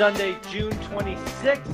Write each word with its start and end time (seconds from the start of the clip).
Sunday, 0.00 0.34
June 0.48 0.72
26th, 0.72 1.66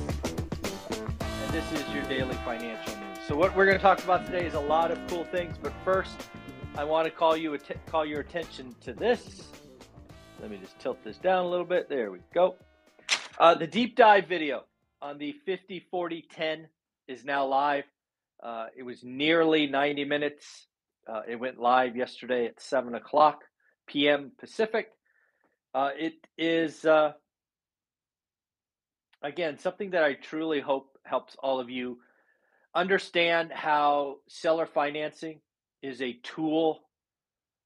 and 1.21 1.53
this 1.53 1.71
is 1.71 1.93
your 1.93 2.03
daily 2.09 2.35
financial 2.43 2.93
news. 2.97 3.19
So 3.25 3.37
what 3.37 3.55
we're 3.55 3.65
going 3.65 3.77
to 3.77 3.81
talk 3.81 4.03
about 4.03 4.25
today 4.25 4.45
is 4.45 4.53
a 4.53 4.59
lot 4.59 4.91
of 4.91 4.99
cool 5.07 5.23
things, 5.23 5.55
but 5.63 5.71
first, 5.85 6.11
I 6.75 6.83
want 6.83 7.05
to 7.05 7.09
call 7.09 7.37
you 7.37 7.57
call 7.89 8.05
your 8.05 8.19
attention 8.19 8.75
to 8.81 8.91
this. 8.91 9.47
Let 10.41 10.51
me 10.51 10.57
just 10.57 10.77
tilt 10.77 11.01
this 11.05 11.17
down 11.17 11.45
a 11.45 11.47
little 11.47 11.65
bit. 11.65 11.87
There 11.87 12.11
we 12.11 12.19
go. 12.33 12.57
Uh, 13.39 13.55
the 13.55 13.65
deep 13.65 13.95
dive 13.95 14.27
video 14.27 14.65
on 15.01 15.17
the 15.17 15.31
50 15.45 15.87
40 15.89 16.25
10 16.29 16.67
is 17.07 17.23
now 17.23 17.45
live. 17.45 17.85
Uh, 18.43 18.65
it 18.75 18.83
was 18.83 19.05
nearly 19.05 19.67
90 19.67 20.03
minutes. 20.03 20.67
Uh, 21.09 21.21
it 21.29 21.37
went 21.37 21.61
live 21.61 21.95
yesterday 21.95 22.45
at 22.47 22.59
7 22.59 22.93
o'clock 22.93 23.45
p.m. 23.87 24.33
Pacific. 24.37 24.89
Uh, 25.73 25.91
it 25.97 26.15
is, 26.37 26.83
uh, 26.83 27.13
again, 29.21 29.57
something 29.59 29.91
that 29.91 30.03
I 30.03 30.13
truly 30.13 30.59
hope 30.59 30.97
helps 31.03 31.35
all 31.39 31.59
of 31.59 31.69
you 31.69 31.99
understand 32.75 33.51
how 33.51 34.17
seller 34.27 34.65
financing 34.65 35.39
is 35.81 36.01
a 36.01 36.19
tool 36.23 36.81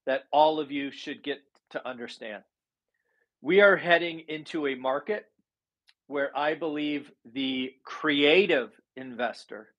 that 0.06 0.24
all 0.32 0.60
of 0.60 0.72
you 0.72 0.92
should 0.92 1.24
get 1.24 1.40
to 1.72 1.88
understand. 1.88 2.44
We 3.42 3.62
are 3.62 3.76
heading 3.76 4.24
into 4.28 4.68
a 4.68 4.76
market 4.76 5.26
where 6.08 6.36
I 6.38 6.56
believe 6.56 7.12
the 7.34 7.74
creative 7.84 8.72
investor 8.96 9.70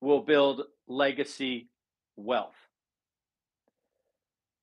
will 0.00 0.20
build 0.20 0.62
legacy 0.88 1.68
wealth. 2.16 2.54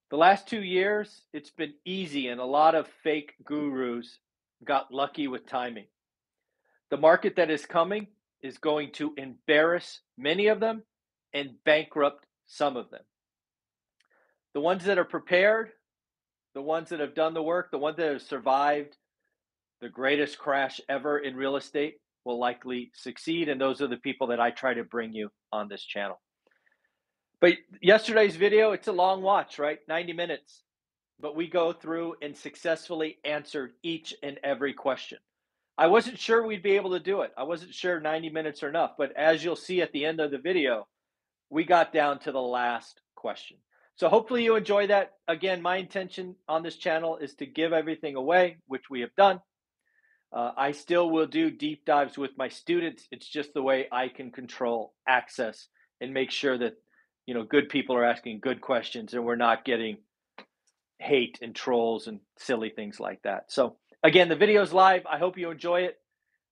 The 0.10 0.18
last 0.18 0.48
two 0.48 0.62
years, 0.62 1.22
it's 1.34 1.50
been 1.50 1.74
easy, 1.86 2.28
and 2.28 2.40
a 2.40 2.46
lot 2.46 2.76
of 2.76 2.88
fake 3.04 3.34
gurus 3.44 4.20
got 4.64 4.94
lucky 4.94 5.28
with 5.28 5.48
timing. 5.48 5.88
The 6.94 6.98
market 6.98 7.38
that 7.38 7.50
is 7.50 7.66
coming 7.66 8.06
is 8.44 8.60
going 8.60 8.92
to 8.92 9.16
embarrass 9.18 10.02
many 10.16 10.46
of 10.46 10.60
them 10.60 10.84
and 11.34 11.56
bankrupt 11.66 12.28
some 12.46 12.78
of 12.78 12.92
them. 12.92 13.02
The 14.54 14.60
ones 14.60 14.86
that 14.86 15.00
are 15.00 15.04
prepared, 15.04 15.72
the 16.54 16.62
ones 16.62 16.90
that 16.90 17.00
have 17.00 17.16
done 17.16 17.34
the 17.34 17.42
work, 17.42 17.72
the 17.72 17.80
ones 17.80 17.98
that 17.98 18.12
have 18.12 18.22
survived 18.22 18.96
the 19.82 19.90
greatest 19.90 20.38
crash 20.38 20.80
ever 20.88 21.18
in 21.18 21.36
real 21.36 21.56
estate 21.56 21.96
will 22.26 22.38
likely 22.38 22.92
succeed. 22.94 23.50
And 23.50 23.60
those 23.60 23.82
are 23.82 23.88
the 23.88 23.98
people 23.98 24.28
that 24.28 24.40
I 24.40 24.52
try 24.52 24.76
to 24.76 24.84
bring 24.84 25.14
you 25.14 25.32
on 25.52 25.70
this 25.70 25.84
channel. 25.84 26.22
But 27.42 27.54
yesterday's 27.82 28.36
video, 28.36 28.72
it's 28.74 28.88
a 28.88 28.92
long 28.92 29.24
watch, 29.24 29.58
right? 29.58 29.80
90 29.88 30.14
minutes. 30.14 30.62
But 31.20 31.36
we 31.36 31.48
go 31.48 31.74
through 31.74 32.18
and 32.22 32.38
successfully 32.38 33.18
answered 33.26 33.72
each 33.82 34.14
and 34.22 34.40
every 34.44 34.74
question. 34.74 35.18
I 35.78 35.88
wasn't 35.88 36.20
sure 36.20 36.46
we'd 36.46 36.64
be 36.64 36.76
able 36.76 36.92
to 36.92 37.00
do 37.00 37.22
it. 37.22 37.32
I 37.38 37.44
wasn't 37.44 37.74
sure 37.74 38.00
90 38.00 38.30
minutes 38.30 38.64
are 38.64 38.70
enough. 38.70 38.92
But 38.98 39.16
as 39.16 39.44
you'll 39.44 39.56
see 39.56 39.82
at 39.82 39.92
the 39.92 40.06
end 40.06 40.20
of 40.20 40.32
the 40.32 40.38
video, 40.38 40.88
we 41.50 41.64
got 41.64 41.94
down 41.94 42.20
to 42.20 42.32
the 42.32 42.42
last 42.42 43.02
question. 43.16 43.58
So 43.96 44.10
hopefully 44.10 44.44
you 44.44 44.56
enjoy 44.56 44.88
that. 44.88 45.14
Again, 45.28 45.62
my 45.62 45.78
intention 45.78 46.36
on 46.48 46.64
this 46.64 46.76
channel 46.76 47.18
is 47.18 47.36
to 47.36 47.46
give 47.46 47.74
everything 47.74 48.16
away, 48.16 48.58
which 48.68 48.90
we 48.90 49.02
have 49.02 49.16
done. 49.16 49.40
Uh, 50.32 50.52
I 50.58 50.72
still 50.72 51.10
will 51.10 51.28
do 51.28 51.52
deep 51.52 51.86
dives 51.86 52.18
with 52.18 52.32
my 52.38 52.50
students. 52.50 53.08
It's 53.12 53.28
just 53.28 53.54
the 53.54 53.62
way 53.62 53.88
I 53.92 54.08
can 54.08 54.32
control 54.32 54.94
access 55.08 55.68
and 56.02 56.14
make 56.14 56.32
sure 56.32 56.58
that 56.58 56.76
you 57.26 57.34
know, 57.34 57.44
good 57.44 57.70
people 57.70 57.96
are 57.96 58.04
asking 58.04 58.40
good 58.42 58.62
questions 58.62 59.14
and 59.14 59.24
we're 59.24 59.36
not 59.36 59.66
getting 59.66 59.98
hate 61.00 61.40
and 61.42 61.56
trolls 61.56 62.08
and 62.08 62.20
silly 62.38 62.70
things 62.70 63.00
like 63.00 63.22
that. 63.24 63.52
So 63.52 63.78
again, 64.04 64.30
the 64.30 64.36
video 64.36 64.62
is 64.62 64.74
live. 64.74 65.06
I 65.06 65.18
hope 65.18 65.38
you 65.38 65.50
enjoy 65.50 65.82
it. 65.82 65.98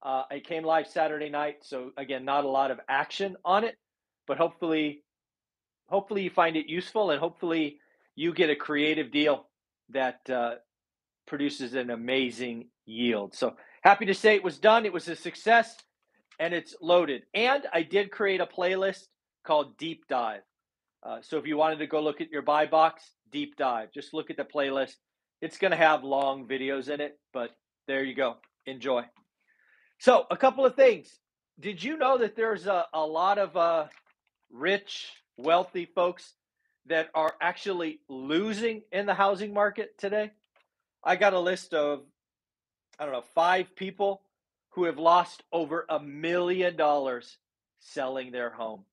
Uh, 0.01 0.23
it 0.31 0.47
came 0.47 0.63
live 0.63 0.88
Saturday 0.88 1.29
night, 1.29 1.57
so 1.62 1.91
again, 1.97 2.25
not 2.25 2.44
a 2.44 2.50
lot 2.50 2.72
of 2.72 2.79
action 2.89 3.35
on 3.45 3.63
it, 3.63 3.78
but 4.25 4.38
hopefully, 4.38 5.03
hopefully 5.89 6.23
you 6.23 6.29
find 6.29 6.56
it 6.56 6.67
useful 6.67 7.12
and 7.12 7.19
hopefully 7.19 7.78
you 8.16 8.34
get 8.34 8.50
a 8.50 8.56
creative 8.56 9.12
deal 9.12 9.47
that 9.89 10.28
uh, 10.29 10.56
produces 11.28 11.75
an 11.75 11.91
amazing 11.91 12.67
yield. 12.85 13.35
So 13.35 13.56
happy 13.83 14.06
to 14.07 14.13
say 14.16 14.35
it 14.35 14.44
was 14.44 14.57
done. 14.57 14.85
It 14.85 14.94
was 14.94 15.07
a 15.07 15.16
success 15.16 15.78
and 16.39 16.53
it's 16.53 16.75
loaded. 16.81 17.23
And 17.35 17.68
I 17.72 17.83
did 17.83 18.09
create 18.12 18.41
a 18.41 18.47
playlist 18.47 19.06
called 19.45 19.78
Deep 19.78 20.07
Dive. 20.09 20.41
Uh, 21.03 21.19
so 21.22 21.38
if 21.38 21.45
you 21.45 21.57
wanted 21.57 21.79
to 21.79 21.88
go 21.88 22.01
look 22.01 22.22
at 22.22 22.31
your 22.31 22.41
buy 22.41 22.66
box, 22.66 23.03
deep 23.31 23.56
dive, 23.56 23.91
just 23.91 24.13
look 24.13 24.29
at 24.29 24.38
the 24.38 24.44
playlist. 24.44 24.95
It's 25.41 25.57
going 25.57 25.72
to 25.72 25.78
have 25.78 26.03
long 26.03 26.47
videos 26.47 26.90
in 26.90 27.02
it, 27.02 27.19
but 27.34 27.52
there 27.88 28.03
you 28.03 28.13
go. 28.13 28.38
Enjoy. 28.66 29.03
So, 30.00 30.25
a 30.29 30.38
couple 30.38 30.66
of 30.66 30.75
things. 30.75 31.19
Did 31.59 31.84
you 31.84 31.97
know 31.97 32.18
that 32.19 32.35
there's 32.35 32.68
a, 32.68 32.85
a 32.94 33.06
lot 33.06 33.38
of 33.38 33.56
uh, 33.57 33.85
rich, 34.51 35.12
wealthy 35.38 35.85
folks 35.85 36.34
that 36.88 37.09
are 37.13 37.34
actually 37.41 38.00
losing 38.09 38.81
in 38.91 39.06
the 39.06 39.13
housing 39.13 39.53
market 39.53 39.97
today? 39.97 40.31
I 41.03 41.16
got 41.16 41.34
a 41.34 41.40
list 41.40 41.74
of, 41.74 42.03
I 43.00 43.06
don't 43.06 43.13
know, 43.13 43.24
five 43.35 43.75
people 43.75 44.22
who 44.69 44.85
have 44.85 44.97
lost 44.97 45.44
over 45.51 45.85
a 45.90 46.00
million 46.00 46.75
dollars 46.75 47.38
selling 47.80 48.31
their 48.31 48.51
home 48.51 48.85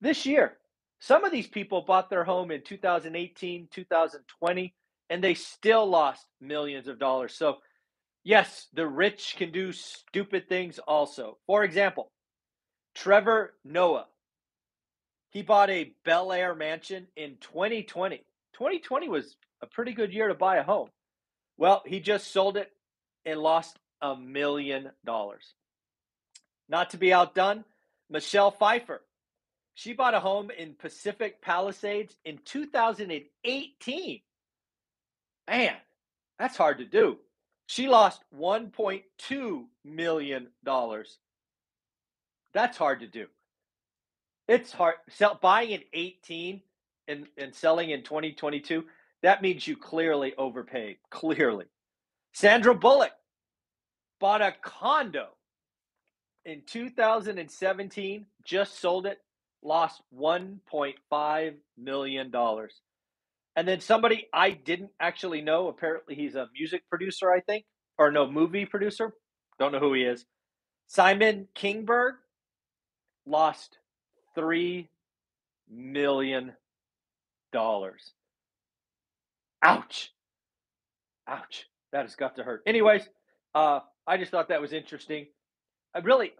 this 0.00 0.26
year. 0.26 0.58
Some 1.00 1.24
of 1.24 1.32
these 1.32 1.46
people 1.46 1.82
bought 1.82 2.10
their 2.10 2.24
home 2.24 2.50
in 2.50 2.62
2018, 2.62 3.68
2020, 3.72 4.74
and 5.12 5.22
they 5.22 5.34
still 5.34 5.86
lost 5.86 6.26
millions 6.40 6.88
of 6.88 6.98
dollars. 6.98 7.34
So, 7.34 7.58
yes, 8.24 8.68
the 8.72 8.86
rich 8.86 9.34
can 9.36 9.52
do 9.52 9.70
stupid 9.70 10.48
things 10.48 10.78
also. 10.78 11.36
For 11.46 11.64
example, 11.64 12.10
Trevor 12.94 13.52
Noah, 13.62 14.06
he 15.28 15.42
bought 15.42 15.68
a 15.68 15.92
Bel 16.06 16.32
Air 16.32 16.54
mansion 16.54 17.08
in 17.14 17.36
2020. 17.42 18.24
2020 18.54 19.08
was 19.10 19.36
a 19.60 19.66
pretty 19.66 19.92
good 19.92 20.14
year 20.14 20.28
to 20.28 20.34
buy 20.34 20.56
a 20.56 20.62
home. 20.62 20.88
Well, 21.58 21.82
he 21.84 22.00
just 22.00 22.32
sold 22.32 22.56
it 22.56 22.70
and 23.26 23.38
lost 23.38 23.78
a 24.00 24.16
million 24.16 24.92
dollars. 25.04 25.52
Not 26.70 26.88
to 26.90 26.96
be 26.96 27.12
outdone, 27.12 27.66
Michelle 28.08 28.50
Pfeiffer, 28.50 29.02
she 29.74 29.92
bought 29.92 30.14
a 30.14 30.20
home 30.20 30.50
in 30.50 30.72
Pacific 30.72 31.42
Palisades 31.42 32.16
in 32.24 32.38
2018. 32.46 34.22
Man, 35.48 35.74
that's 36.38 36.56
hard 36.56 36.78
to 36.78 36.84
do. 36.84 37.18
She 37.66 37.88
lost 37.88 38.22
$1.2 38.38 39.64
million. 39.84 40.48
That's 42.54 42.76
hard 42.76 43.00
to 43.00 43.06
do. 43.06 43.26
It's 44.48 44.72
hard. 44.72 44.96
Sell, 45.08 45.38
buying 45.40 45.70
in 45.70 45.82
18 45.92 46.60
and, 47.08 47.26
and 47.38 47.54
selling 47.54 47.90
in 47.90 48.02
2022, 48.02 48.84
that 49.22 49.42
means 49.42 49.66
you 49.66 49.76
clearly 49.76 50.34
overpaid. 50.36 50.96
Clearly. 51.10 51.66
Sandra 52.34 52.74
Bullock 52.74 53.12
bought 54.20 54.42
a 54.42 54.54
condo 54.62 55.28
in 56.44 56.62
2017, 56.66 58.26
just 58.44 58.80
sold 58.80 59.06
it 59.06 59.20
lost 59.62 60.02
$1.5 60.16 61.54
million. 61.78 62.32
And 63.56 63.68
then 63.68 63.80
somebody 63.80 64.28
I 64.32 64.50
didn't 64.50 64.90
actually 64.98 65.42
know, 65.42 65.68
apparently 65.68 66.14
he's 66.14 66.34
a 66.34 66.48
music 66.54 66.82
producer, 66.88 67.30
I 67.30 67.40
think, 67.40 67.64
or 67.98 68.10
no, 68.10 68.30
movie 68.30 68.64
producer. 68.64 69.12
Don't 69.58 69.72
know 69.72 69.80
who 69.80 69.92
he 69.92 70.02
is. 70.02 70.24
Simon 70.86 71.48
Kinberg 71.54 72.12
lost 73.26 73.78
$3 74.36 74.88
million. 75.70 76.52
Ouch. 79.62 80.12
Ouch. 81.28 81.66
That 81.92 82.02
has 82.02 82.16
got 82.16 82.36
to 82.36 82.42
hurt. 82.42 82.62
Anyways, 82.66 83.02
uh, 83.54 83.80
I 84.06 84.16
just 84.16 84.30
thought 84.30 84.48
that 84.48 84.60
was 84.60 84.72
interesting. 84.72 85.26
I 85.94 85.98
really, 85.98 86.32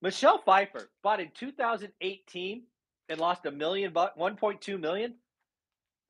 Michelle 0.00 0.38
Pfeiffer 0.38 0.88
bought 1.02 1.20
in 1.20 1.30
2018 1.34 2.62
and 3.08 3.20
lost 3.20 3.44
a 3.44 3.50
million 3.50 3.92
bucks, 3.92 4.16
1.2 4.18 4.80
million. 4.80 5.14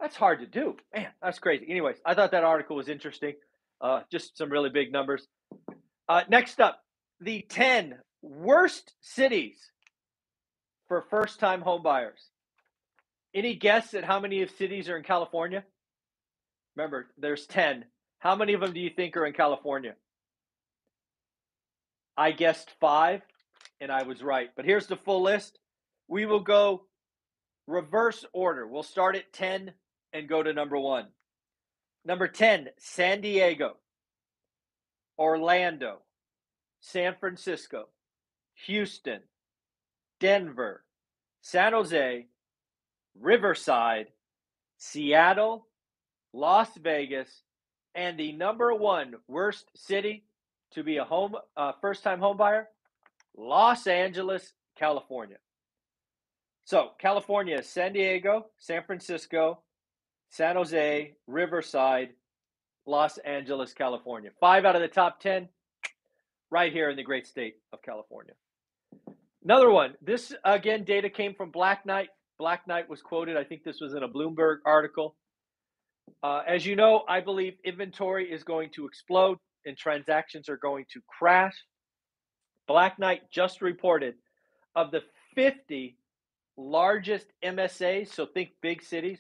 That's 0.01 0.17
hard 0.17 0.41
to 0.41 0.47
do. 0.47 0.77
Man, 0.95 1.09
that's 1.23 1.39
crazy. 1.39 1.67
Anyways, 1.69 1.97
I 2.05 2.15
thought 2.15 2.31
that 2.31 2.45
article 2.45 2.77
was 2.77 2.89
interesting. 2.89 3.35
Uh, 3.81 4.01
just 4.11 4.37
some 4.37 4.51
really 4.51 4.71
big 4.71 4.93
numbers. 4.93 5.27
Uh, 6.09 6.23
next 6.29 6.61
up, 6.61 6.81
the 7.21 7.45
10 7.49 7.99
worst 8.23 8.95
cities 9.01 9.59
for 10.89 11.05
first 11.11 11.39
time 11.39 11.63
homebuyers. 11.63 12.29
Any 13.35 13.55
guess 13.55 13.95
at 13.95 14.05
how 14.05 14.21
many 14.21 14.43
of 14.43 14.51
cities 14.51 14.89
are 14.89 14.97
in 14.97 15.05
California? 15.05 15.65
Remember, 16.77 17.07
there's 17.19 17.47
10. 17.47 17.85
How 18.19 18.35
many 18.35 18.55
of 18.55 18.61
them 18.61 18.73
do 18.73 18.81
you 18.81 18.91
think 18.91 19.17
are 19.17 19.27
in 19.27 19.35
California? 19.35 19.95
I 22.17 22.33
guessed 22.33 22.71
five, 22.81 23.23
and 23.81 23.93
I 23.93 24.03
was 24.03 24.23
right. 24.23 24.51
But 24.57 24.65
here's 24.65 24.87
the 24.87 24.97
full 24.97 25.23
list. 25.23 25.59
We 26.09 26.27
will 26.27 26.41
go 26.41 26.83
reverse 27.67 28.25
order. 28.33 28.67
We'll 28.67 28.83
start 28.83 29.15
at 29.17 29.33
10 29.33 29.73
and 30.13 30.29
go 30.29 30.43
to 30.43 30.53
number 30.53 30.79
one. 30.79 31.07
Number 32.05 32.29
10, 32.29 32.71
San 32.79 33.21
Diego, 33.21 33.77
Orlando, 35.19 35.99
San 36.81 37.15
Francisco, 37.21 37.89
Houston, 38.67 39.21
Denver, 40.19 40.85
San 41.43 41.73
Jose, 41.73 42.27
Riverside, 43.19 44.09
Seattle, 44.79 45.67
Las 46.33 46.75
Vegas, 46.77 47.43
and 47.95 48.19
the 48.19 48.33
number 48.33 48.73
one 48.75 49.15
worst 49.29 49.71
city 49.75 50.25
to 50.73 50.83
be 50.83 50.99
a 50.99 51.05
home 51.05 51.35
uh, 51.57 51.73
first 51.81 52.03
time 52.03 52.21
home 52.21 52.37
buyer, 52.37 52.69
Los 53.37 53.87
Angeles, 53.87 54.53
California. 54.79 55.39
So, 56.65 56.91
California 56.99 57.63
San 57.63 57.93
Diego, 57.93 58.47
San 58.59 58.85
Francisco, 58.85 59.61
San 60.31 60.57
Jose, 60.57 61.13
Riverside, 61.27 62.11
Los 62.87 63.19
Angeles, 63.19 63.75
California. 63.75 64.31
Five 64.41 64.65
out 64.65 64.77
of 64.77 64.83
the 64.83 64.89
top 64.89 65.21
10 65.21 65.49
right 66.51 66.73
here 66.73 66.89
in 66.89 66.97
the 66.97 67.03
great 67.03 67.27
state 67.27 67.57
of 67.73 67.83
California. 67.83 68.33
Another 69.45 69.71
one. 69.71 69.95
This, 70.01 70.33
again, 70.45 70.85
data 70.85 71.11
came 71.11 71.35
from 71.35 71.51
Black 71.51 71.85
Knight. 71.85 72.09
Black 72.39 72.67
Knight 72.67 72.89
was 72.89 73.03
quoted, 73.03 73.37
I 73.37 73.45
think 73.45 73.65
this 73.65 73.81
was 73.81 73.93
in 73.93 74.03
a 74.03 74.09
Bloomberg 74.09 74.59
article. 74.65 75.17
Uh, 76.23 76.43
as 76.47 76.65
you 76.65 76.77
know, 76.77 77.03
I 77.09 77.21
believe 77.21 77.55
inventory 77.65 78.31
is 78.31 78.45
going 78.45 78.71
to 78.77 78.87
explode 78.87 79.39
and 79.67 79.77
transactions 79.77 80.49
are 80.49 80.57
going 80.57 80.87
to 80.93 81.01
crash. 81.07 81.55
Black 82.67 82.99
Knight 82.99 83.23
just 83.31 83.61
reported 83.63 84.15
of 84.77 84.91
the 84.91 85.03
50 85.35 85.97
largest 86.57 87.27
MSAs, 87.45 88.09
so 88.09 88.27
think 88.27 88.51
big 88.63 88.83
cities, 88.83 89.19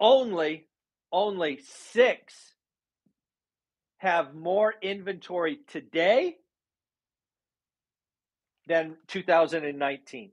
only 0.00 0.66
only 1.12 1.60
6 1.94 2.54
have 3.98 4.34
more 4.34 4.74
inventory 4.82 5.60
today 5.68 6.36
than 8.66 8.96
2019. 9.08 10.30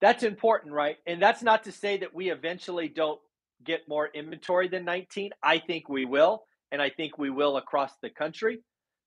That's 0.00 0.22
important, 0.22 0.72
right? 0.72 0.96
And 1.06 1.20
that's 1.20 1.42
not 1.42 1.64
to 1.64 1.72
say 1.72 1.98
that 1.98 2.14
we 2.14 2.30
eventually 2.30 2.88
don't 2.88 3.20
get 3.64 3.88
more 3.88 4.06
inventory 4.06 4.68
than 4.68 4.84
19. 4.84 5.32
I 5.42 5.58
think 5.58 5.88
we 5.88 6.04
will, 6.04 6.44
and 6.70 6.80
I 6.80 6.90
think 6.90 7.18
we 7.18 7.30
will 7.30 7.56
across 7.56 7.92
the 8.00 8.10
country. 8.10 8.60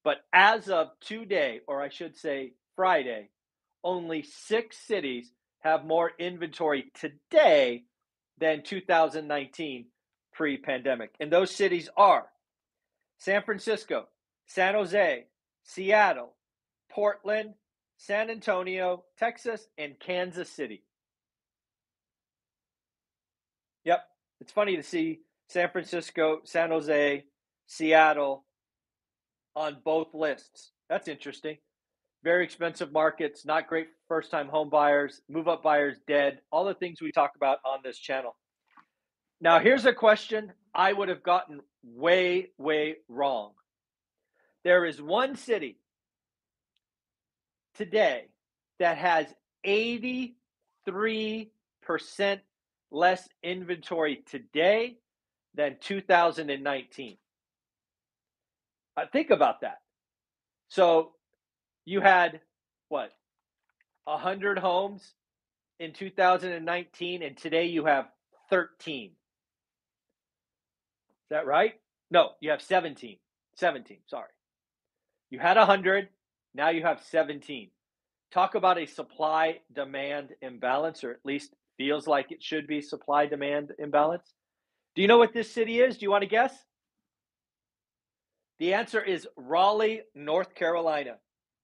But 0.03 0.17
as 0.33 0.67
of 0.67 0.89
today, 0.99 1.61
or 1.67 1.81
I 1.81 1.89
should 1.89 2.17
say 2.17 2.53
Friday, 2.75 3.29
only 3.83 4.23
six 4.23 4.77
cities 4.77 5.31
have 5.61 5.85
more 5.85 6.11
inventory 6.19 6.91
today 6.99 7.83
than 8.41 8.63
2019 8.63 9.85
pre 10.33 10.57
pandemic. 10.57 11.11
And 11.21 11.31
those 11.31 11.55
cities 11.55 11.89
are 11.95 12.25
San 13.19 13.43
Francisco, 13.43 14.07
San 14.47 14.73
Jose, 14.73 15.25
Seattle, 15.63 16.33
Portland, 16.89 17.53
San 17.97 18.29
Antonio, 18.31 19.05
Texas, 19.17 19.67
and 19.77 19.97
Kansas 19.99 20.49
City. 20.49 20.83
Yep. 23.85 24.03
It's 24.41 24.51
funny 24.51 24.75
to 24.75 24.83
see 24.83 25.19
San 25.47 25.69
Francisco, 25.69 26.39
San 26.43 26.71
Jose, 26.71 27.23
Seattle 27.67 28.43
on 29.55 29.77
both 29.85 30.13
lists. 30.15 30.71
That's 30.89 31.07
interesting. 31.07 31.57
Very 32.23 32.43
expensive 32.43 32.91
markets, 32.91 33.45
not 33.45 33.67
great 33.67 33.87
first 34.07 34.29
time 34.29 34.47
home 34.47 34.69
buyers, 34.69 35.21
move 35.27 35.47
up 35.47 35.63
buyers 35.63 35.97
dead, 36.07 36.39
all 36.51 36.65
the 36.65 36.75
things 36.75 37.01
we 37.01 37.11
talk 37.11 37.31
about 37.35 37.57
on 37.65 37.79
this 37.83 37.97
channel. 37.97 38.35
Now, 39.39 39.59
here's 39.59 39.85
a 39.85 39.93
question 39.93 40.53
I 40.73 40.93
would 40.93 41.09
have 41.09 41.23
gotten 41.23 41.61
way, 41.83 42.49
way 42.59 42.97
wrong. 43.09 43.53
There 44.63 44.85
is 44.85 45.01
one 45.01 45.35
city 45.35 45.79
today 47.75 48.25
that 48.77 48.97
has 48.97 49.25
83% 49.65 50.35
less 52.91 53.27
inventory 53.41 54.23
today 54.29 54.97
than 55.55 55.77
2019. 55.81 57.17
Uh, 58.97 59.05
think 59.11 59.29
about 59.29 59.61
that. 59.61 59.77
So 60.67 61.13
you 61.91 62.01
had 62.01 62.41
what 62.89 63.11
100 64.05 64.57
homes 64.57 65.13
in 65.79 65.93
2019 65.93 67.23
and 67.23 67.37
today 67.37 67.65
you 67.65 67.85
have 67.85 68.05
13 68.49 69.05
is 69.05 69.11
that 71.29 71.45
right 71.45 71.73
no 72.09 72.31
you 72.39 72.49
have 72.51 72.61
17 72.61 73.17
17 73.55 73.97
sorry 74.07 74.29
you 75.29 75.39
had 75.39 75.57
100 75.57 76.09
now 76.53 76.69
you 76.69 76.83
have 76.83 77.01
17. 77.03 77.69
Talk 78.31 78.55
about 78.55 78.77
a 78.77 78.85
supply 78.85 79.59
demand 79.73 80.29
imbalance, 80.41 81.03
or 81.03 81.11
at 81.11 81.25
least 81.25 81.53
feels 81.77 82.07
like 82.07 82.31
it 82.31 82.43
should 82.43 82.67
be 82.67 82.81
supply 82.81 83.25
demand 83.25 83.71
imbalance. 83.79 84.33
Do 84.95 85.01
you 85.01 85.07
know 85.07 85.17
what 85.17 85.33
this 85.33 85.51
city 85.51 85.79
is? 85.79 85.97
Do 85.97 86.03
you 86.05 86.11
want 86.11 86.23
to 86.23 86.29
guess? 86.29 86.53
The 88.59 88.73
answer 88.73 89.01
is 89.01 89.27
Raleigh, 89.35 90.01
North 90.13 90.53
Carolina. 90.53 91.15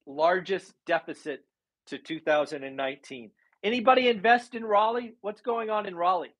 Largest 0.07 0.74
deficit 0.88 1.44
to 1.88 1.98
2019. 2.00 3.30
Anybody 3.63 4.07
invest 4.07 4.56
in 4.56 4.63
Raleigh? 4.63 5.13
What's 5.21 5.42
going 5.42 5.69
on 5.69 5.86
in 5.86 5.95
Raleigh? 5.95 6.33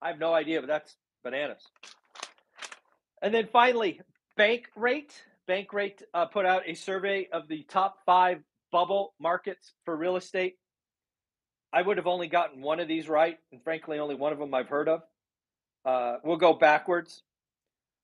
I 0.00 0.08
have 0.08 0.18
no 0.18 0.34
idea, 0.34 0.60
but 0.60 0.66
that's 0.66 0.94
bananas. 1.24 1.62
And 3.22 3.32
then 3.32 3.48
finally, 3.52 4.00
bank 4.36 4.68
Bankrate. 4.76 5.12
Bankrate 5.48 6.02
uh, 6.12 6.26
put 6.26 6.46
out 6.46 6.62
a 6.66 6.74
survey 6.74 7.28
of 7.32 7.48
the 7.48 7.64
top 7.64 7.98
five 8.04 8.38
bubble 8.70 9.14
markets 9.18 9.72
for 9.84 9.96
real 9.96 10.16
estate. 10.16 10.56
I 11.72 11.82
would 11.82 11.96
have 11.96 12.06
only 12.06 12.26
gotten 12.26 12.60
one 12.60 12.80
of 12.80 12.88
these 12.88 13.08
right, 13.08 13.38
and 13.50 13.62
frankly, 13.62 13.98
only 13.98 14.14
one 14.14 14.32
of 14.32 14.38
them 14.38 14.52
I've 14.52 14.68
heard 14.68 14.88
of. 14.88 15.02
Uh, 15.84 16.16
we'll 16.22 16.36
go 16.36 16.52
backwards. 16.52 17.22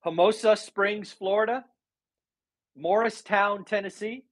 Homosassa 0.04 0.58
Springs, 0.58 1.12
Florida, 1.12 1.64
Morristown, 2.76 3.64
Tennessee, 3.64 4.24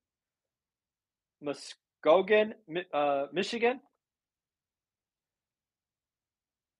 Muskegon, 1.47 2.55
uh, 2.93 3.26
Michigan, 3.33 3.81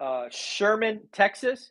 uh, 0.00 0.26
Sherman, 0.30 1.00
Texas, 1.12 1.70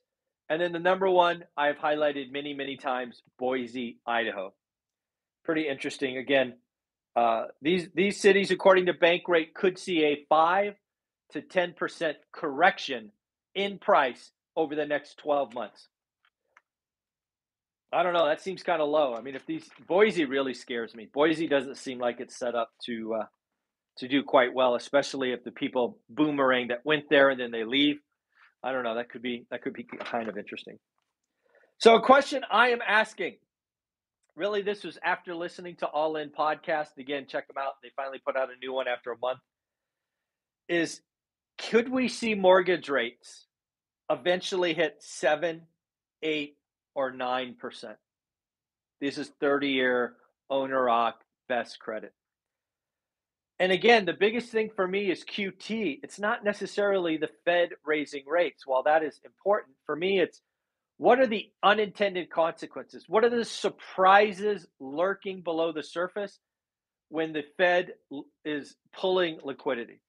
and 0.49 0.61
then 0.61 0.71
the 0.71 0.79
number 0.79 1.09
one 1.09 1.43
I've 1.57 1.77
highlighted 1.77 2.31
many, 2.31 2.53
many 2.53 2.77
times 2.77 3.21
Boise, 3.37 3.99
Idaho. 4.07 4.53
Pretty 5.43 5.67
interesting. 5.67 6.17
Again, 6.17 6.55
uh, 7.15 7.45
these 7.61 7.89
these 7.93 8.19
cities, 8.19 8.51
according 8.51 8.87
to 8.87 8.93
Bankrate, 8.93 9.53
could 9.53 9.77
see 9.77 10.03
a 10.05 10.25
five 10.27 10.75
to 11.31 11.41
ten 11.41 11.73
percent 11.73 12.17
correction 12.31 13.11
in 13.53 13.77
price 13.77 14.31
over 14.55 14.75
the 14.75 14.85
next 14.85 15.17
twelve 15.17 15.53
months. 15.53 15.87
I 17.93 18.03
don't 18.03 18.13
know. 18.13 18.25
That 18.27 18.41
seems 18.41 18.63
kind 18.63 18.81
of 18.81 18.89
low. 18.89 19.15
I 19.15 19.21
mean, 19.21 19.35
if 19.35 19.45
these 19.45 19.69
Boise 19.87 20.25
really 20.25 20.53
scares 20.53 20.93
me. 20.95 21.07
Boise 21.13 21.47
doesn't 21.47 21.77
seem 21.77 21.99
like 21.99 22.19
it's 22.19 22.37
set 22.37 22.55
up 22.55 22.71
to 22.85 23.15
uh, 23.21 23.25
to 23.97 24.07
do 24.07 24.23
quite 24.23 24.53
well, 24.53 24.75
especially 24.75 25.31
if 25.31 25.43
the 25.43 25.51
people 25.51 25.97
boomerang 26.09 26.67
that 26.67 26.81
went 26.83 27.05
there 27.09 27.29
and 27.29 27.39
then 27.39 27.51
they 27.51 27.63
leave. 27.63 27.97
I 28.63 28.71
don't 28.71 28.83
know. 28.83 28.95
That 28.95 29.09
could 29.09 29.21
be 29.21 29.45
that 29.51 29.61
could 29.61 29.73
be 29.73 29.83
kind 29.83 30.27
of 30.27 30.37
interesting. 30.37 30.77
So, 31.77 31.95
a 31.95 32.01
question 32.01 32.43
I 32.49 32.69
am 32.69 32.79
asking. 32.85 33.37
Really, 34.35 34.61
this 34.61 34.83
was 34.83 34.97
after 35.01 35.33
listening 35.33 35.77
to 35.77 35.87
All 35.87 36.17
In 36.17 36.29
podcast. 36.29 36.97
Again, 36.97 37.25
check 37.29 37.47
them 37.47 37.55
out. 37.57 37.73
They 37.81 37.89
finally 37.95 38.19
put 38.25 38.35
out 38.35 38.49
a 38.49 38.59
new 38.59 38.73
one 38.73 38.87
after 38.87 39.11
a 39.11 39.17
month. 39.17 39.39
Is 40.67 41.01
could 41.57 41.89
we 41.89 42.09
see 42.09 42.35
mortgage 42.35 42.89
rates 42.89 43.45
eventually 44.09 44.73
hit 44.73 44.97
seven, 44.99 45.61
eight, 46.21 46.57
or 46.95 47.11
nine 47.11 47.55
percent? 47.59 47.97
This 49.01 49.17
is 49.19 49.31
30 49.41 49.69
year 49.69 50.15
owner 50.49 50.85
occ 50.87 51.15
best 51.49 51.79
credit. 51.79 52.13
And 53.59 53.71
again, 53.71 54.05
the 54.05 54.13
biggest 54.13 54.49
thing 54.49 54.71
for 54.75 54.87
me 54.87 55.11
is 55.11 55.23
QT. 55.25 55.99
It's 56.03 56.19
not 56.19 56.43
necessarily 56.43 57.17
the 57.17 57.29
Fed 57.45 57.69
raising 57.85 58.23
rates. 58.27 58.67
While 58.67 58.83
that 58.83 59.03
is 59.03 59.19
important, 59.25 59.75
for 59.85 59.95
me, 59.95 60.19
it's 60.19 60.41
What 60.97 61.19
are 61.19 61.27
the 61.27 61.51
unintended 61.63 62.29
consequences? 62.29 63.05
What 63.07 63.25
are 63.25 63.29
the 63.29 63.45
surprises 63.45 64.67
lurking 64.79 65.41
below 65.41 65.73
the 65.73 65.83
surface 65.83 66.39
when 67.09 67.33
the 67.33 67.43
Fed 67.57 67.93
is 68.45 68.75
pulling 68.93 69.39
liquidity? 69.43 70.01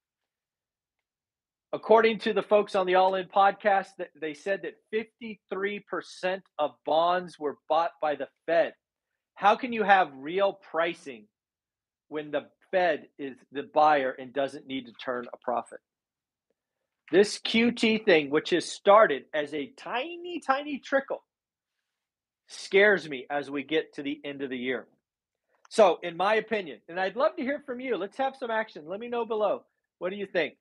According 1.73 2.21
to 2.21 2.33
the 2.33 2.43
folks 2.43 2.75
on 2.75 2.87
the 2.87 2.95
All 2.95 3.17
In 3.17 3.27
podcast, 3.27 3.89
they 4.21 4.35
said 4.35 4.63
that 4.63 4.77
53% 4.95 6.41
of 6.59 6.71
bonds 6.85 7.39
were 7.39 7.59
bought 7.69 7.91
by 8.01 8.15
the 8.15 8.29
Fed. 8.47 8.75
How 9.35 9.57
can 9.57 9.73
you 9.73 9.83
have 9.83 10.11
real 10.17 10.59
pricing 10.71 11.27
when 12.09 12.31
the 12.31 12.47
Fed 12.71 13.09
is 13.19 13.37
the 13.53 13.65
buyer 13.65 14.11
and 14.11 14.33
doesn't 14.33 14.67
need 14.67 14.87
to 14.87 14.93
turn 14.93 15.27
a 15.33 15.37
profit? 15.39 15.81
This 17.11 17.39
QT 17.39 18.05
thing, 18.05 18.31
which 18.31 18.51
has 18.51 18.65
started 18.65 19.25
as 19.35 19.53
a 19.53 19.73
tiny, 19.77 20.41
tiny 20.41 20.79
trickle, 20.79 21.23
scares 22.49 23.09
me 23.09 23.27
as 23.29 23.51
we 23.51 23.63
get 23.63 23.95
to 23.95 24.03
the 24.03 24.21
end 24.25 24.43
of 24.43 24.51
the 24.51 24.59
year. 24.59 24.87
So, 25.69 25.99
in 26.03 26.17
my 26.17 26.37
opinion, 26.37 26.81
and 26.89 26.99
I'd 26.99 27.17
love 27.17 27.37
to 27.37 27.43
hear 27.43 27.61
from 27.67 27.81
you, 27.81 27.97
let's 27.97 28.17
have 28.19 28.37
some 28.37 28.51
action. 28.51 28.85
Let 28.87 29.01
me 29.01 29.09
know 29.09 29.25
below. 29.25 29.65
What 29.99 30.11
do 30.11 30.17
you 30.17 30.27
think? 30.27 30.55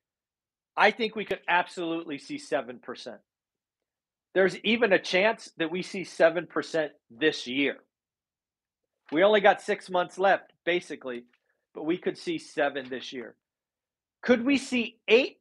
I 0.78 0.92
think 0.92 1.16
we 1.16 1.26
could 1.26 1.40
absolutely 1.48 2.18
see 2.18 2.38
7%. 2.38 3.18
There's 4.34 4.58
even 4.60 4.92
a 4.92 5.00
chance 5.00 5.50
that 5.58 5.72
we 5.72 5.82
see 5.82 6.02
7% 6.02 6.90
this 7.10 7.48
year. 7.48 7.78
We 9.12 9.24
only 9.24 9.40
got 9.40 9.62
six 9.62 9.90
months 9.90 10.18
left, 10.18 10.52
basically, 10.66 11.24
but 11.74 11.86
we 11.86 11.98
could 11.98 12.18
see 12.18 12.38
7 12.38 12.90
this 12.90 13.14
year. 13.14 13.36
Could 14.22 14.44
we 14.44 14.58
see 14.58 14.98
8%? 15.10 15.36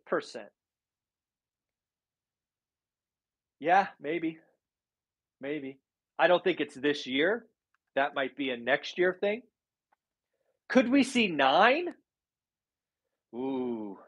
Yeah, 3.59 3.89
maybe. 4.01 4.39
Maybe. 5.41 5.79
I 6.19 6.29
don't 6.29 6.45
think 6.45 6.61
it's 6.61 6.75
this 6.75 7.07
year. 7.07 7.47
That 7.97 8.15
might 8.15 8.37
be 8.37 8.51
a 8.51 8.57
next 8.57 8.99
year 8.99 9.17
thing. 9.21 9.43
Could 10.69 10.89
we 10.89 11.03
see 11.03 11.29
nine? 11.29 11.95
Ooh. 13.35 13.99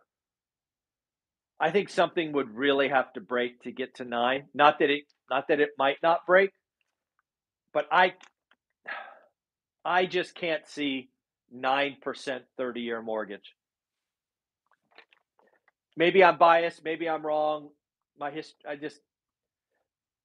I 1.59 1.71
think 1.71 1.89
something 1.89 2.33
would 2.33 2.55
really 2.55 2.89
have 2.89 3.13
to 3.15 3.21
break 3.21 3.63
to 3.63 3.73
get 3.73 3.97
to 3.97 4.05
nine. 4.05 4.45
Not 4.55 4.79
that 4.81 4.91
it 4.91 5.05
not 5.31 5.49
that 5.49 5.61
it 5.61 5.71
might 5.79 5.97
not 6.03 6.27
break, 6.27 6.51
but 7.73 7.87
I 7.91 8.15
I 9.85 10.07
just 10.07 10.35
can't 10.35 10.67
see 10.67 11.09
nine 11.51 11.97
percent 12.03 12.45
30 12.59 12.81
year 12.81 13.01
mortgage. 13.01 13.55
Maybe 15.97 16.23
I'm 16.23 16.37
biased, 16.37 16.85
maybe 16.85 17.09
I'm 17.09 17.25
wrong. 17.25 17.71
My 18.19 18.31
history 18.31 18.59
I 18.69 18.77
just 18.77 19.01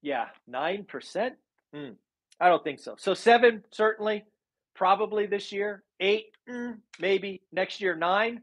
yeah, 0.02 0.26
9%? 0.50 1.32
Mm, 1.76 1.96
I 2.40 2.50
don't 2.50 2.64
think 2.64 2.80
so. 2.80 2.96
So 2.98 3.14
7 3.14 3.64
certainly 3.72 4.26
probably 4.76 5.28
this 5.28 5.52
year. 5.52 5.84
8 6.00 6.26
mm, 6.50 6.78
maybe 7.00 7.42
next 7.52 7.82
year 7.82 7.96
9. 7.96 8.42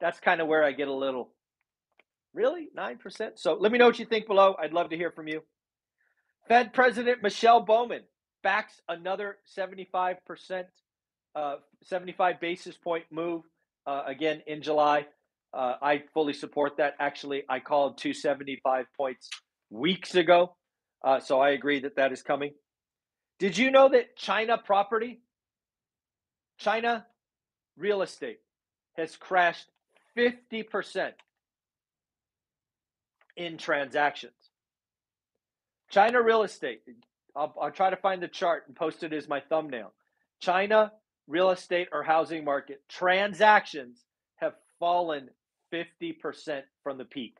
That's 0.00 0.20
kind 0.20 0.40
of 0.40 0.48
where 0.48 0.64
I 0.64 0.72
get 0.72 0.88
a 0.88 0.94
little 0.94 1.30
Really? 2.36 2.68
9%? 2.76 3.30
So 3.36 3.54
let 3.54 3.72
me 3.72 3.78
know 3.78 3.86
what 3.86 3.98
you 3.98 4.04
think 4.04 4.26
below. 4.26 4.54
I'd 4.60 4.74
love 4.74 4.90
to 4.90 4.96
hear 4.96 5.10
from 5.10 5.26
you. 5.26 5.42
Fed 6.48 6.74
President 6.74 7.22
Michelle 7.22 7.60
Bowman 7.60 8.02
backs 8.42 8.74
another 8.88 9.38
75% 9.58 10.18
uh, 11.34 11.56
75 11.82 12.38
basis 12.38 12.76
point 12.76 13.04
move 13.10 13.42
uh, 13.86 14.02
again 14.06 14.42
in 14.46 14.60
July. 14.60 15.06
Uh, 15.54 15.74
I 15.80 16.02
fully 16.12 16.34
support 16.34 16.76
that. 16.76 16.94
Actually, 17.00 17.44
I 17.48 17.58
called 17.58 17.96
275 17.98 18.84
points 18.96 19.30
weeks 19.70 20.14
ago. 20.14 20.54
Uh, 21.02 21.20
so 21.20 21.40
I 21.40 21.50
agree 21.50 21.80
that 21.80 21.96
that 21.96 22.12
is 22.12 22.22
coming. 22.22 22.52
Did 23.38 23.56
you 23.56 23.70
know 23.70 23.88
that 23.88 24.16
China 24.16 24.58
property, 24.58 25.20
China 26.58 27.06
real 27.78 28.02
estate 28.02 28.40
has 28.96 29.16
crashed 29.16 29.66
50% 30.16 31.12
in 33.36 33.58
transactions? 33.58 34.32
China 35.90 36.22
real 36.22 36.42
estate, 36.42 36.82
I'll, 37.34 37.54
I'll 37.60 37.70
try 37.70 37.90
to 37.90 37.96
find 37.96 38.22
the 38.22 38.28
chart 38.28 38.64
and 38.66 38.76
post 38.76 39.02
it 39.02 39.12
as 39.12 39.28
my 39.28 39.40
thumbnail. 39.40 39.92
China 40.40 40.92
real 41.26 41.50
estate 41.50 41.88
or 41.92 42.02
housing 42.02 42.44
market 42.44 42.82
transactions 42.88 44.04
have 44.36 44.54
fallen 44.78 45.28
50% 45.72 46.62
from 46.82 46.98
the 46.98 47.04
peak. 47.04 47.36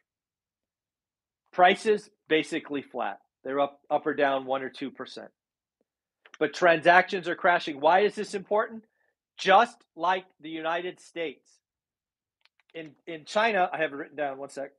Prices 1.53 2.11
basically 2.29 2.83
flat. 2.83 3.19
They're 3.45 3.61
up, 3.61 3.81
up 3.91 4.07
or 4.07 4.15
down 4.15 4.45
one 4.45 4.63
or 4.63 4.71
two 4.71 4.91
percent. 4.91 5.31
But 6.39 6.53
transactions 6.53 7.29
are 7.29 7.37
crashing. 7.37 7.81
Why 7.81 8.01
is 8.01 8.15
this 8.15 8.35
important? 8.35 8.85
Just 9.39 9.77
like 9.95 10.25
the 10.41 10.51
United 10.51 11.01
States. 11.01 11.49
In 12.77 12.91
in 13.07 13.25
China, 13.25 13.71
I 13.73 13.79
have 13.79 13.93
it 13.93 13.97
written 13.97 14.17
down. 14.17 14.37
One 14.37 14.51
sec. 14.51 14.71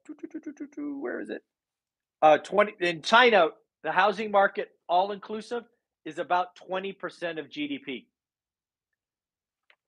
Where 0.77 1.19
is 1.19 1.31
it? 1.31 1.41
Uh, 2.21 2.37
twenty 2.37 2.73
in 2.79 3.01
China, 3.01 3.47
the 3.83 3.91
housing 3.91 4.29
market, 4.29 4.69
all 4.87 5.11
inclusive, 5.11 5.63
is 6.05 6.19
about 6.19 6.55
twenty 6.55 6.93
percent 6.93 7.39
of 7.39 7.47
GDP. 7.47 8.05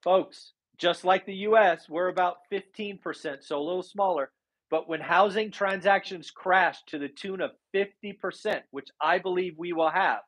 Folks, 0.03 0.53
just 0.79 1.05
like 1.05 1.27
the 1.27 1.35
U.S., 1.35 1.87
we're 1.87 2.07
about 2.07 2.37
fifteen 2.49 2.97
percent, 2.97 3.43
so 3.43 3.59
a 3.59 3.61
little 3.61 3.83
smaller. 3.83 4.31
But 4.71 4.89
when 4.89 5.01
housing 5.01 5.51
transactions 5.51 6.31
crash 6.31 6.77
to 6.87 6.99
the 6.99 7.09
tune 7.09 7.41
of 7.41 7.51
50%, 7.75 8.61
which 8.69 8.89
I 9.01 9.17
believe 9.17 9.55
we 9.57 9.73
will 9.73 9.89
have, 9.89 10.19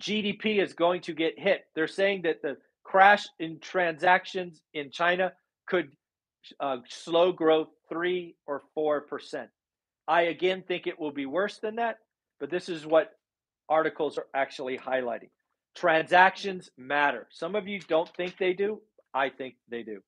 GDP 0.00 0.62
is 0.62 0.74
going 0.74 1.00
to 1.02 1.12
get 1.12 1.38
hit. 1.38 1.64
They're 1.74 1.88
saying 1.88 2.22
that 2.22 2.40
the 2.40 2.56
crash 2.84 3.26
in 3.40 3.58
transactions 3.58 4.60
in 4.74 4.92
China 4.92 5.32
could 5.66 5.90
uh, 6.60 6.78
slow 6.88 7.32
growth 7.32 7.68
three 7.88 8.36
or 8.46 8.62
four 8.74 9.00
percent. 9.02 9.50
I 10.06 10.22
again 10.22 10.64
think 10.66 10.86
it 10.86 10.98
will 10.98 11.12
be 11.12 11.26
worse 11.26 11.58
than 11.58 11.76
that, 11.76 11.98
but 12.40 12.50
this 12.50 12.68
is 12.68 12.86
what 12.86 13.12
articles 13.68 14.18
are 14.18 14.26
actually 14.34 14.78
highlighting. 14.78 15.30
Transactions 15.74 16.70
matter. 16.76 17.26
Some 17.30 17.54
of 17.54 17.68
you 17.68 17.80
don't 17.80 18.08
think 18.16 18.36
they 18.38 18.52
do. 18.52 18.80
I 19.12 19.28
think 19.28 19.56
they 19.68 19.82
do. 19.82 20.02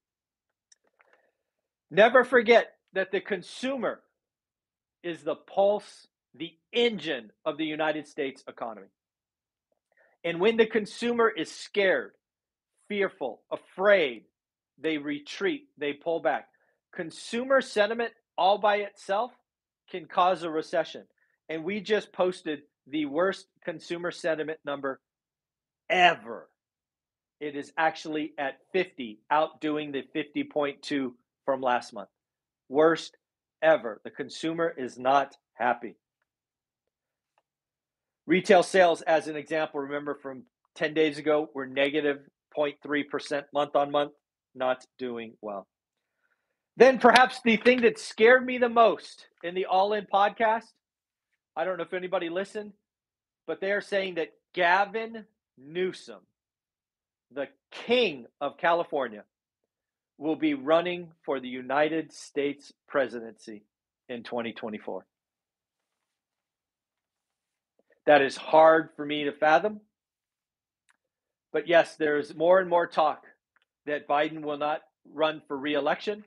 Never 1.90 2.24
forget 2.24 2.72
that 2.92 3.12
the 3.12 3.20
consumer 3.20 4.00
is 5.02 5.22
the 5.22 5.34
pulse, 5.34 6.06
the 6.34 6.52
engine 6.72 7.30
of 7.44 7.56
the 7.56 7.64
United 7.64 8.06
States 8.06 8.42
economy. 8.48 8.88
And 10.24 10.40
when 10.40 10.56
the 10.56 10.66
consumer 10.66 11.28
is 11.28 11.50
scared, 11.50 12.12
fearful, 12.88 13.42
afraid, 13.50 14.24
they 14.82 14.98
retreat, 14.98 15.68
they 15.78 15.92
pull 15.92 16.20
back. 16.20 16.48
Consumer 16.92 17.60
sentiment 17.60 18.12
all 18.36 18.58
by 18.58 18.76
itself 18.76 19.32
can 19.90 20.06
cause 20.06 20.42
a 20.42 20.50
recession. 20.50 21.04
And 21.48 21.64
we 21.64 21.80
just 21.80 22.12
posted 22.12 22.62
the 22.86 23.06
worst 23.06 23.46
consumer 23.64 24.10
sentiment 24.10 24.58
number 24.64 25.00
ever. 25.88 26.48
It 27.40 27.56
is 27.56 27.72
actually 27.76 28.34
at 28.38 28.58
50, 28.72 29.20
outdoing 29.30 29.92
the 29.92 30.04
50.2 30.14 31.12
from 31.44 31.60
last 31.60 31.92
month. 31.92 32.08
Worst 32.68 33.16
ever. 33.62 34.00
The 34.04 34.10
consumer 34.10 34.72
is 34.76 34.98
not 34.98 35.36
happy. 35.54 35.96
Retail 38.26 38.62
sales, 38.62 39.02
as 39.02 39.26
an 39.26 39.36
example, 39.36 39.80
remember 39.80 40.14
from 40.14 40.44
10 40.76 40.94
days 40.94 41.18
ago, 41.18 41.48
were 41.54 41.66
negative 41.66 42.18
0.3% 42.56 43.44
month 43.52 43.74
on 43.74 43.90
month, 43.90 44.12
not 44.54 44.84
doing 44.98 45.34
well. 45.40 45.66
Then 46.76 46.98
perhaps 46.98 47.40
the 47.44 47.56
thing 47.56 47.82
that 47.82 47.98
scared 47.98 48.44
me 48.44 48.58
the 48.58 48.68
most 48.68 49.26
in 49.42 49.54
the 49.54 49.66
All 49.66 49.92
In 49.92 50.06
podcast, 50.06 50.64
I 51.56 51.64
don't 51.64 51.76
know 51.76 51.84
if 51.84 51.92
anybody 51.92 52.28
listened, 52.30 52.72
but 53.46 53.60
they 53.60 53.72
are 53.72 53.80
saying 53.80 54.14
that 54.14 54.32
Gavin 54.54 55.24
Newsom, 55.58 56.20
the 57.32 57.48
king 57.70 58.26
of 58.40 58.56
California, 58.56 59.24
will 60.18 60.36
be 60.36 60.54
running 60.54 61.08
for 61.24 61.40
the 61.40 61.48
United 61.48 62.12
States 62.12 62.72
presidency 62.88 63.62
in 64.08 64.22
2024. 64.22 65.04
That 68.06 68.22
is 68.22 68.36
hard 68.36 68.90
for 68.96 69.04
me 69.04 69.24
to 69.24 69.32
fathom. 69.32 69.80
But 71.52 71.68
yes, 71.68 71.96
there's 71.96 72.34
more 72.34 72.60
and 72.60 72.68
more 72.68 72.86
talk 72.86 73.24
that 73.86 74.08
Biden 74.08 74.42
will 74.42 74.58
not 74.58 74.80
run 75.12 75.42
for 75.48 75.56
reelection 75.56 76.24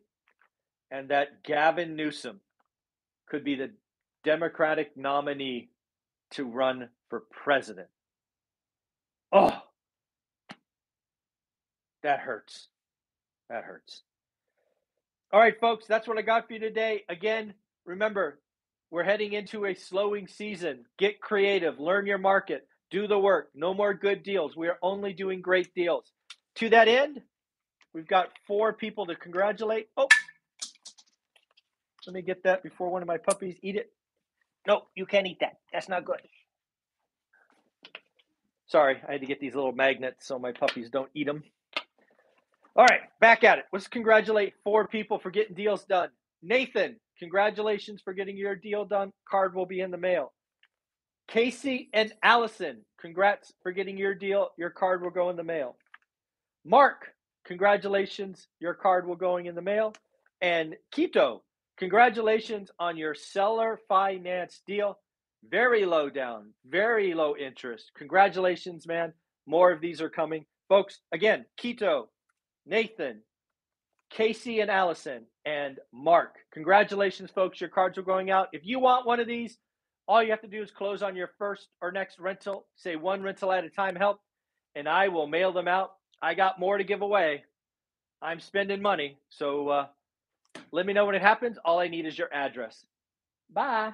and 0.91 1.09
that 1.09 1.43
Gavin 1.43 1.95
Newsom 1.95 2.39
could 3.27 3.43
be 3.43 3.55
the 3.55 3.71
Democratic 4.23 4.95
nominee 4.95 5.69
to 6.31 6.45
run 6.45 6.89
for 7.09 7.23
president. 7.31 7.87
Oh, 9.31 9.57
that 12.03 12.19
hurts. 12.19 12.67
That 13.49 13.63
hurts. 13.63 14.03
All 15.31 15.39
right, 15.39 15.59
folks, 15.59 15.87
that's 15.87 16.07
what 16.07 16.17
I 16.17 16.21
got 16.21 16.47
for 16.47 16.53
you 16.53 16.59
today. 16.59 17.03
Again, 17.09 17.55
remember, 17.85 18.39
we're 18.91 19.03
heading 19.03 19.33
into 19.33 19.65
a 19.65 19.73
slowing 19.73 20.27
season. 20.27 20.85
Get 20.99 21.19
creative, 21.19 21.79
learn 21.79 22.05
your 22.05 22.19
market, 22.19 22.67
do 22.91 23.07
the 23.07 23.17
work. 23.17 23.49
No 23.55 23.73
more 23.73 23.95
good 23.95 24.21
deals. 24.21 24.55
We 24.55 24.67
are 24.67 24.77
only 24.83 25.13
doing 25.13 25.41
great 25.41 25.73
deals. 25.73 26.11
To 26.57 26.69
that 26.69 26.87
end, 26.87 27.21
we've 27.93 28.07
got 28.07 28.29
four 28.47 28.73
people 28.73 29.05
to 29.07 29.15
congratulate. 29.15 29.89
Oh, 29.97 30.07
let 32.05 32.13
me 32.13 32.21
get 32.21 32.43
that 32.43 32.63
before 32.63 32.89
one 32.89 33.01
of 33.01 33.07
my 33.07 33.17
puppies 33.17 33.55
eat 33.61 33.75
it. 33.75 33.91
No, 34.67 34.83
you 34.95 35.05
can't 35.05 35.27
eat 35.27 35.39
that. 35.41 35.57
That's 35.71 35.89
not 35.89 36.05
good. 36.05 36.21
Sorry, 38.67 38.99
I 39.07 39.13
had 39.13 39.21
to 39.21 39.27
get 39.27 39.39
these 39.39 39.55
little 39.55 39.71
magnets 39.71 40.25
so 40.25 40.39
my 40.39 40.51
puppies 40.51 40.89
don't 40.89 41.09
eat 41.13 41.27
them. 41.27 41.43
All 42.75 42.85
right, 42.85 43.01
back 43.19 43.43
at 43.43 43.59
it. 43.59 43.65
Let's 43.71 43.87
congratulate 43.87 44.53
four 44.63 44.87
people 44.87 45.19
for 45.19 45.29
getting 45.29 45.55
deals 45.55 45.83
done. 45.85 46.09
Nathan, 46.41 46.95
congratulations 47.19 48.01
for 48.01 48.13
getting 48.13 48.35
your 48.35 48.55
deal 48.55 48.83
done. 48.83 49.11
Card 49.29 49.53
will 49.53 49.67
be 49.67 49.81
in 49.81 49.91
the 49.91 49.97
mail. 49.97 50.33
Casey 51.27 51.89
and 51.93 52.11
Allison, 52.23 52.83
congrats 52.99 53.53
for 53.61 53.71
getting 53.71 53.97
your 53.97 54.15
deal. 54.15 54.49
Your 54.57 54.71
card 54.71 55.03
will 55.03 55.11
go 55.11 55.29
in 55.29 55.35
the 55.35 55.43
mail. 55.43 55.75
Mark, 56.65 57.12
congratulations. 57.45 58.47
Your 58.59 58.73
card 58.73 59.07
will 59.07 59.15
going 59.15 59.45
in 59.45 59.55
the 59.55 59.61
mail. 59.61 59.93
And 60.41 60.75
Quito, 60.91 61.43
congratulations 61.77 62.71
on 62.79 62.97
your 62.97 63.15
seller 63.15 63.79
finance 63.87 64.61
deal. 64.67 64.99
Very 65.49 65.85
low 65.85 66.09
down, 66.09 66.53
very 66.65 67.13
low 67.13 67.35
interest. 67.35 67.91
Congratulations, 67.97 68.87
man. 68.87 69.13
More 69.45 69.71
of 69.71 69.81
these 69.81 70.01
are 70.01 70.09
coming. 70.09 70.45
Folks, 70.69 70.99
again, 71.11 71.45
Quito, 71.57 72.09
Nathan, 72.65 73.21
Casey 74.09 74.61
and 74.61 74.71
Allison, 74.71 75.25
and 75.45 75.79
Mark. 75.91 76.35
Congratulations, 76.53 77.31
folks. 77.31 77.59
Your 77.59 77.69
cards 77.69 77.97
are 77.97 78.03
going 78.03 78.31
out. 78.31 78.47
If 78.53 78.65
you 78.65 78.79
want 78.79 79.05
one 79.05 79.19
of 79.19 79.27
these, 79.27 79.57
all 80.07 80.21
you 80.21 80.31
have 80.31 80.41
to 80.41 80.47
do 80.47 80.61
is 80.61 80.71
close 80.71 81.01
on 81.01 81.15
your 81.15 81.31
first 81.37 81.67
or 81.81 81.91
next 81.91 82.19
rental, 82.19 82.67
say 82.75 82.95
one 82.95 83.21
rental 83.21 83.51
at 83.51 83.63
a 83.63 83.69
time 83.69 83.95
help, 83.95 84.19
and 84.75 84.87
I 84.87 85.07
will 85.07 85.27
mail 85.27 85.51
them 85.51 85.67
out. 85.67 85.91
I 86.23 86.35
got 86.35 86.57
more 86.57 86.77
to 86.77 86.85
give 86.85 87.01
away. 87.01 87.43
I'm 88.21 88.39
spending 88.39 88.81
money. 88.81 89.17
So 89.29 89.67
uh, 89.67 89.87
let 90.71 90.85
me 90.85 90.93
know 90.93 91.05
when 91.05 91.15
it 91.15 91.21
happens. 91.21 91.57
All 91.65 91.79
I 91.79 91.89
need 91.89 92.05
is 92.05 92.17
your 92.17 92.33
address. 92.33 92.85
Bye. 93.51 93.91